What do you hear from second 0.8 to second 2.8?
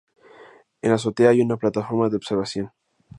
En la azotea hay una plataforma de observación.